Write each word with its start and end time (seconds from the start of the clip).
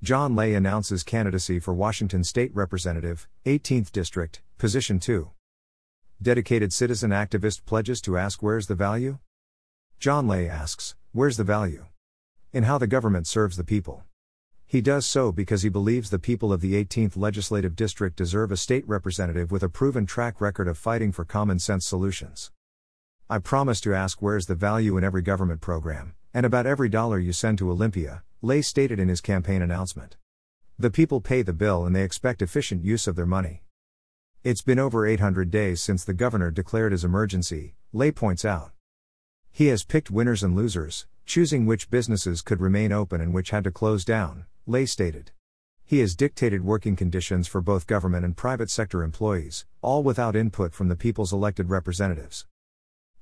John 0.00 0.36
Ley 0.36 0.54
announces 0.54 1.02
candidacy 1.02 1.58
for 1.58 1.74
Washington 1.74 2.22
State 2.22 2.54
Representative, 2.54 3.26
18th 3.44 3.90
District, 3.90 4.40
Position 4.56 5.00
2. 5.00 5.32
Dedicated 6.22 6.72
citizen 6.72 7.10
activist 7.10 7.64
pledges 7.64 8.00
to 8.02 8.16
ask 8.16 8.40
where's 8.40 8.68
the 8.68 8.76
value? 8.76 9.18
John 9.98 10.28
Ley 10.28 10.48
asks, 10.48 10.94
where's 11.10 11.36
the 11.36 11.42
value? 11.42 11.86
In 12.52 12.62
how 12.62 12.78
the 12.78 12.86
government 12.86 13.26
serves 13.26 13.56
the 13.56 13.64
people. 13.64 14.04
He 14.68 14.80
does 14.80 15.04
so 15.04 15.32
because 15.32 15.62
he 15.62 15.68
believes 15.68 16.10
the 16.10 16.20
people 16.20 16.52
of 16.52 16.60
the 16.60 16.74
18th 16.74 17.16
Legislative 17.16 17.74
District 17.74 18.14
deserve 18.14 18.52
a 18.52 18.56
state 18.56 18.86
representative 18.86 19.50
with 19.50 19.64
a 19.64 19.68
proven 19.68 20.06
track 20.06 20.40
record 20.40 20.68
of 20.68 20.78
fighting 20.78 21.10
for 21.10 21.24
common 21.24 21.58
sense 21.58 21.84
solutions. 21.84 22.52
I 23.28 23.38
promise 23.38 23.80
to 23.80 23.96
ask 23.96 24.22
where's 24.22 24.46
the 24.46 24.54
value 24.54 24.96
in 24.96 25.02
every 25.02 25.22
government 25.22 25.60
program, 25.60 26.14
and 26.32 26.44
about 26.44 26.66
every 26.66 26.88
dollar 26.88 27.18
you 27.18 27.32
send 27.32 27.58
to 27.58 27.70
Olympia, 27.70 28.22
Ley 28.42 28.62
stated 28.62 28.98
in 28.98 29.08
his 29.08 29.20
campaign 29.20 29.62
announcement. 29.62 30.16
The 30.78 30.90
people 30.90 31.20
pay 31.20 31.42
the 31.42 31.52
bill 31.52 31.84
and 31.84 31.96
they 31.96 32.04
expect 32.04 32.42
efficient 32.42 32.84
use 32.84 33.06
of 33.06 33.16
their 33.16 33.26
money. 33.26 33.62
It's 34.44 34.62
been 34.62 34.78
over 34.78 35.06
800 35.06 35.50
days 35.50 35.82
since 35.82 36.04
the 36.04 36.14
governor 36.14 36.50
declared 36.50 36.92
his 36.92 37.04
emergency, 37.04 37.74
Ley 37.92 38.12
points 38.12 38.44
out. 38.44 38.70
He 39.50 39.66
has 39.66 39.82
picked 39.82 40.10
winners 40.10 40.44
and 40.44 40.54
losers, 40.54 41.06
choosing 41.26 41.66
which 41.66 41.90
businesses 41.90 42.42
could 42.42 42.60
remain 42.60 42.92
open 42.92 43.20
and 43.20 43.34
which 43.34 43.50
had 43.50 43.64
to 43.64 43.72
close 43.72 44.04
down, 44.04 44.46
Ley 44.66 44.86
stated. 44.86 45.32
He 45.84 45.98
has 46.00 46.14
dictated 46.14 46.64
working 46.64 46.96
conditions 46.96 47.48
for 47.48 47.60
both 47.60 47.86
government 47.86 48.24
and 48.24 48.36
private 48.36 48.70
sector 48.70 49.02
employees, 49.02 49.66
all 49.82 50.02
without 50.02 50.36
input 50.36 50.72
from 50.74 50.88
the 50.88 50.96
people's 50.96 51.32
elected 51.32 51.70
representatives. 51.70 52.46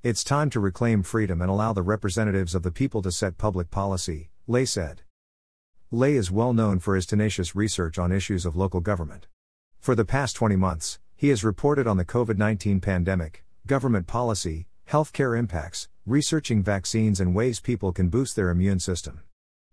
It's 0.03 0.23
time 0.23 0.51
to 0.51 0.59
reclaim 0.59 1.01
freedom 1.01 1.41
and 1.41 1.49
allow 1.49 1.73
the 1.73 1.81
representatives 1.81 2.53
of 2.53 2.61
the 2.61 2.71
people 2.71 3.01
to 3.01 3.11
set 3.11 3.39
public 3.39 3.71
policy, 3.71 4.29
Ley 4.45 4.63
said. 4.63 5.01
Ley 5.89 6.13
is 6.13 6.29
well 6.29 6.53
known 6.53 6.77
for 6.77 6.95
his 6.95 7.07
tenacious 7.07 7.55
research 7.55 7.97
on 7.97 8.11
issues 8.11 8.45
of 8.45 8.55
local 8.55 8.79
government. 8.79 9.25
For 9.79 9.95
the 9.95 10.05
past 10.05 10.35
20 10.35 10.55
months, 10.55 10.99
he 11.15 11.29
has 11.29 11.43
reported 11.43 11.87
on 11.87 11.97
the 11.97 12.05
COVID 12.05 12.37
19 12.37 12.79
pandemic, 12.79 13.43
government 13.65 14.05
policy, 14.05 14.67
healthcare 14.87 15.37
impacts, 15.37 15.89
researching 16.05 16.61
vaccines 16.61 17.19
and 17.19 17.33
ways 17.33 17.59
people 17.59 17.91
can 17.91 18.09
boost 18.09 18.35
their 18.35 18.51
immune 18.51 18.79
system. 18.79 19.21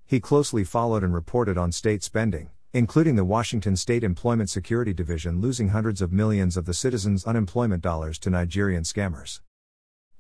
He 0.07 0.21
closely 0.21 0.65
followed 0.65 1.05
and 1.05 1.13
reported 1.13 1.59
on 1.59 1.71
state 1.71 2.03
spending, 2.03 2.49
including 2.73 3.17
the 3.17 3.27
Washington 3.27 3.77
State 3.77 4.03
Employment 4.03 4.49
Security 4.49 4.95
Division 4.95 5.43
losing 5.43 5.69
hundreds 5.69 6.01
of 6.01 6.15
millions 6.15 6.57
of 6.57 6.65
the 6.65 6.73
citizens' 6.73 7.27
unemployment 7.27 7.83
dollars 7.83 8.19
to 8.21 8.31
Nigerian 8.31 8.85
scammers. 8.85 9.41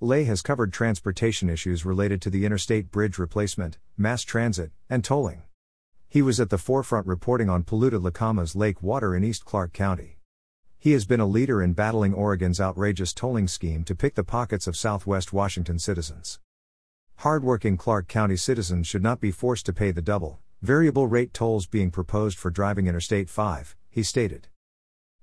Ley 0.04 0.24
has 0.24 0.42
covered 0.42 0.70
transportation 0.70 1.48
issues 1.48 1.86
related 1.86 2.20
to 2.20 2.28
the 2.28 2.44
interstate 2.44 2.90
bridge 2.90 3.16
replacement, 3.16 3.78
mass 3.96 4.22
transit, 4.22 4.70
and 4.90 5.02
tolling. 5.02 5.44
He 6.06 6.20
was 6.20 6.38
at 6.38 6.50
the 6.50 6.58
forefront 6.58 7.06
reporting 7.06 7.48
on 7.48 7.62
polluted 7.62 8.02
Lacamas 8.02 8.54
Lake 8.54 8.82
water 8.82 9.16
in 9.16 9.24
East 9.24 9.46
Clark 9.46 9.72
County. 9.72 10.18
He 10.78 10.92
has 10.92 11.06
been 11.06 11.20
a 11.20 11.26
leader 11.26 11.62
in 11.62 11.72
battling 11.72 12.12
Oregon's 12.12 12.60
outrageous 12.60 13.14
tolling 13.14 13.48
scheme 13.48 13.82
to 13.84 13.94
pick 13.94 14.14
the 14.14 14.22
pockets 14.22 14.66
of 14.66 14.76
Southwest 14.76 15.32
Washington 15.32 15.78
citizens. 15.78 16.38
Hardworking 17.16 17.78
Clark 17.78 18.06
County 18.06 18.36
citizens 18.36 18.86
should 18.86 19.02
not 19.02 19.20
be 19.20 19.30
forced 19.30 19.64
to 19.64 19.72
pay 19.72 19.90
the 19.90 20.02
double, 20.02 20.38
variable 20.60 21.06
rate 21.06 21.32
tolls 21.32 21.66
being 21.66 21.90
proposed 21.90 22.36
for 22.36 22.50
driving 22.50 22.88
Interstate 22.88 23.30
5, 23.30 23.74
he 23.88 24.02
stated. 24.02 24.48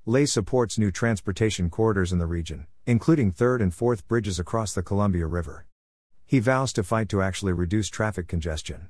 Ley 0.08 0.26
supports 0.26 0.80
new 0.80 0.90
transportation 0.90 1.70
corridors 1.70 2.12
in 2.12 2.18
the 2.18 2.26
region, 2.26 2.66
including 2.86 3.32
third 3.32 3.62
and 3.62 3.74
fourth 3.74 4.08
bridges 4.08 4.40
across 4.40 4.74
the 4.74 4.82
Columbia 4.82 5.28
River. 5.28 5.66
He 6.26 6.40
vows 6.40 6.74
to 6.74 6.84
fight 6.84 7.10
to 7.10 7.22
actually 7.22 7.54
reduce 7.54 7.90
traffic 7.90 8.28
congestion. 8.28 8.90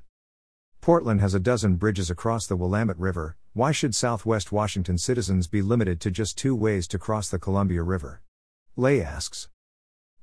Portland 0.79 1.21
has 1.21 1.33
a 1.33 1.39
dozen 1.39 1.75
bridges 1.75 2.09
across 2.09 2.47
the 2.47 2.55
Willamette 2.55 2.97
River, 2.97 3.35
why 3.53 3.71
should 3.71 3.93
Southwest 3.93 4.51
Washington 4.51 4.97
citizens 4.97 5.47
be 5.47 5.61
limited 5.61 5.99
to 6.01 6.09
just 6.09 6.37
two 6.37 6.55
ways 6.55 6.87
to 6.87 6.97
cross 6.97 7.29
the 7.29 7.37
Columbia 7.37 7.83
River? 7.83 8.21
Ley 8.77 9.01
asks. 9.01 9.49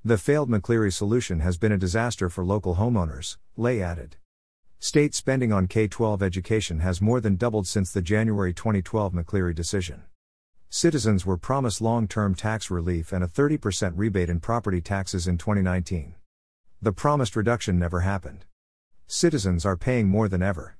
The 0.03 0.17
failed 0.17 0.49
McCleary 0.49 0.93
solution 0.93 1.41
has 1.41 1.59
been 1.59 1.73
a 1.73 1.77
disaster 1.77 2.31
for 2.31 2.45
local 2.45 2.77
homeowners, 2.77 3.37
Ley 3.57 3.83
added. 3.83 4.17
State 4.79 5.15
spending 5.15 5.53
on 5.53 5.67
K 5.67 5.89
12 5.89 6.23
education 6.23 6.81
has 6.81 7.03
more 7.03 7.21
than 7.21 7.37
doubled 7.37 7.67
since 7.67 7.93
the 7.93 8.01
January 8.01 8.55
2012 8.55 9.13
McCleary 9.13 9.55
decision. 9.55 10.05
Citizens 10.71 11.25
were 11.25 11.39
promised 11.39 11.81
long 11.81 12.07
term 12.07 12.35
tax 12.35 12.71
relief 12.71 13.11
and 13.11 13.25
a 13.25 13.27
30% 13.27 13.93
rebate 13.97 14.29
in 14.29 14.39
property 14.39 14.83
taxes 14.83 15.27
in 15.27 15.39
2019. 15.39 16.15
The 16.83 16.93
promised 16.93 17.37
reduction 17.37 17.79
never 17.79 18.01
happened. 18.01 18.45
Citizens 19.07 19.65
are 19.65 19.79
paying 19.79 20.09
more 20.09 20.29
than 20.29 20.43
ever. 20.43 20.77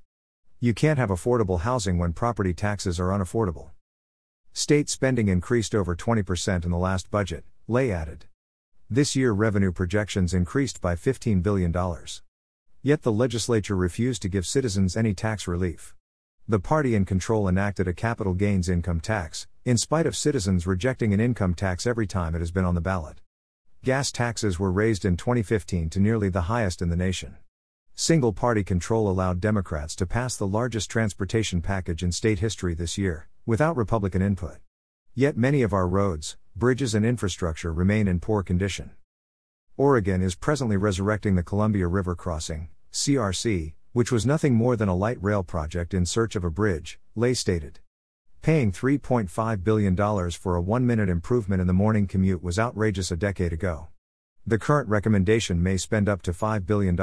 You 0.59 0.75
can't 0.75 0.99
have 0.99 1.09
affordable 1.09 1.61
housing 1.61 1.97
when 1.97 2.13
property 2.13 2.53
taxes 2.53 2.99
are 2.99 3.09
unaffordable. 3.09 3.71
State 4.53 4.89
spending 4.89 5.27
increased 5.27 5.73
over 5.73 5.95
20% 5.95 6.65
in 6.65 6.69
the 6.69 6.77
last 6.77 7.09
budget, 7.09 7.43
Ley 7.67 7.91
added. 7.91 8.25
This 8.91 9.15
year, 9.15 9.31
revenue 9.31 9.71
projections 9.71 10.35
increased 10.35 10.81
by 10.81 10.93
$15 10.93 11.41
billion. 11.41 11.73
Yet 12.83 13.01
the 13.01 13.11
legislature 13.11 13.75
refused 13.75 14.21
to 14.21 14.29
give 14.29 14.45
citizens 14.45 14.95
any 14.95 15.15
tax 15.15 15.47
relief. 15.47 15.95
The 16.49 16.59
party 16.59 16.95
in 16.95 17.05
control 17.05 17.47
enacted 17.47 17.87
a 17.87 17.93
capital 17.93 18.33
gains 18.33 18.69
income 18.69 19.01
tax, 19.01 19.45
in 19.65 19.77
spite 19.77 20.07
of 20.07 20.15
citizens 20.15 20.65
rejecting 20.65 21.13
an 21.13 21.19
income 21.19 21.53
tax 21.53 21.85
every 21.85 22.07
time 22.07 22.33
it 22.33 22.39
has 22.39 22.49
been 22.49 22.65
on 22.65 22.73
the 22.73 22.81
ballot. 22.81 23.21
Gas 23.83 24.11
taxes 24.11 24.57
were 24.57 24.71
raised 24.71 25.05
in 25.05 25.15
2015 25.15 25.91
to 25.91 25.99
nearly 25.99 26.27
the 26.27 26.49
highest 26.49 26.81
in 26.81 26.89
the 26.89 26.95
nation. 26.95 27.37
Single 27.93 28.33
party 28.33 28.63
control 28.63 29.11
allowed 29.11 29.39
Democrats 29.39 29.95
to 29.97 30.07
pass 30.07 30.35
the 30.35 30.47
largest 30.47 30.89
transportation 30.89 31.61
package 31.61 32.01
in 32.01 32.11
state 32.11 32.39
history 32.39 32.73
this 32.73 32.97
year, 32.97 33.29
without 33.45 33.77
Republican 33.77 34.23
input. 34.23 34.57
Yet 35.13 35.37
many 35.37 35.61
of 35.61 35.71
our 35.71 35.87
roads, 35.87 36.35
bridges, 36.55 36.95
and 36.95 37.05
infrastructure 37.05 37.71
remain 37.71 38.07
in 38.07 38.19
poor 38.19 38.41
condition. 38.41 38.89
Oregon 39.77 40.23
is 40.23 40.33
presently 40.33 40.77
resurrecting 40.77 41.35
the 41.35 41.43
Columbia 41.43 41.85
River 41.85 42.15
Crossing, 42.15 42.69
CRC, 42.91 43.73
which 43.99 44.13
was 44.13 44.25
nothing 44.25 44.53
more 44.53 44.77
than 44.77 44.87
a 44.87 44.95
light 44.95 45.21
rail 45.21 45.43
project 45.43 45.93
in 45.93 46.05
search 46.05 46.37
of 46.37 46.45
a 46.45 46.49
bridge, 46.49 46.97
Ley 47.17 47.33
stated. 47.33 47.79
Paying 48.41 48.71
$3.5 48.71 49.61
billion 49.61 50.31
for 50.31 50.55
a 50.55 50.61
one 50.61 50.87
minute 50.87 51.09
improvement 51.09 51.59
in 51.59 51.67
the 51.67 51.73
morning 51.73 52.07
commute 52.07 52.41
was 52.41 52.57
outrageous 52.57 53.11
a 53.11 53.17
decade 53.17 53.51
ago. 53.51 53.89
The 54.47 54.57
current 54.57 54.87
recommendation 54.87 55.61
may 55.61 55.75
spend 55.75 56.07
up 56.07 56.21
to 56.21 56.31
$5 56.31 56.65
billion, 56.65 56.95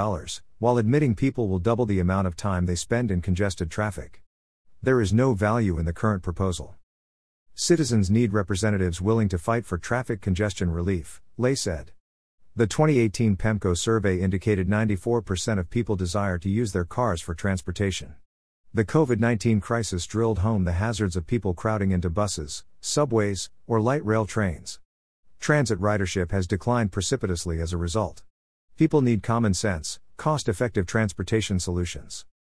while 0.59 0.79
admitting 0.79 1.15
people 1.15 1.49
will 1.49 1.59
double 1.59 1.85
the 1.85 2.01
amount 2.01 2.29
of 2.29 2.35
time 2.35 2.65
they 2.65 2.75
spend 2.75 3.11
in 3.11 3.21
congested 3.21 3.71
traffic. 3.71 4.23
There 4.83 5.03
is 5.03 5.13
no 5.13 5.35
value 5.35 5.79
in 5.79 5.85
the 5.85 5.93
current 5.93 6.23
proposal. 6.23 6.77
Citizens 7.55 8.11
need 8.11 8.33
representatives 8.33 9.03
willing 9.03 9.29
to 9.29 9.37
fight 9.37 9.67
for 9.67 9.77
traffic 9.77 10.23
congestion 10.23 10.71
relief, 10.71 11.21
Ley 11.37 11.55
said. 11.55 11.93
The 12.59 12.67
2018 12.67 13.37
PEMCO 13.37 13.77
survey 13.77 14.19
indicated 14.19 14.67
94% 14.67 15.59
of 15.59 15.69
people 15.69 15.95
desire 15.95 16.39
to 16.39 16.49
use 16.49 16.73
their 16.73 16.87
cars 16.87 17.21
for 17.21 17.35
transportation. 17.35 18.15
The 18.73 18.83
COVID 18.83 19.21
19 19.21 19.61
crisis 19.61 20.07
drilled 20.07 20.39
home 20.39 20.65
the 20.65 20.73
hazards 20.73 21.17
of 21.17 21.27
people 21.27 21.53
crowding 21.53 21.91
into 21.91 22.09
buses, 22.09 22.65
subways, 22.81 23.51
or 23.67 23.79
light 23.79 24.03
rail 24.07 24.25
trains. 24.25 24.81
Transit 25.39 25.79
ridership 25.79 26.31
has 26.31 26.47
declined 26.47 26.93
precipitously 26.93 27.61
as 27.61 27.75
a 27.75 27.77
result. 27.77 28.23
People 28.79 29.03
need 29.03 29.23
common 29.23 29.53
sense, 29.53 30.01
cost 30.17 30.49
effective 30.49 30.87
transportation 30.87 31.61
solutions. 31.61 32.25